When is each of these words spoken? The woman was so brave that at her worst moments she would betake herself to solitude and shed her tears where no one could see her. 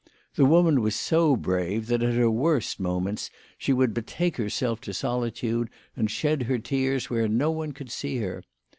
The 0.33 0.45
woman 0.45 0.81
was 0.81 0.95
so 0.95 1.35
brave 1.35 1.85
that 1.85 2.01
at 2.01 2.15
her 2.15 2.27
worst 2.31 2.79
moments 2.79 3.29
she 3.59 3.71
would 3.71 3.93
betake 3.93 4.37
herself 4.37 4.81
to 4.81 4.95
solitude 4.95 5.69
and 5.95 6.09
shed 6.09 6.41
her 6.49 6.57
tears 6.57 7.11
where 7.11 7.27
no 7.27 7.51
one 7.51 7.71
could 7.71 7.91
see 7.91 8.17
her. 8.17 8.41